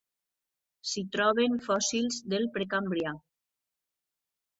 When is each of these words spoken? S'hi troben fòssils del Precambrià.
S'hi 0.91 1.01
troben 1.15 1.59
fòssils 1.65 2.17
del 2.33 2.47
Precambrià. 2.57 3.13